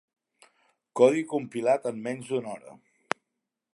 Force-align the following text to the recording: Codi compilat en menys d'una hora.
Codi 1.01 1.21
compilat 1.33 1.85
en 1.91 2.01
menys 2.07 2.33
d'una 2.33 2.55
hora. 2.57 2.75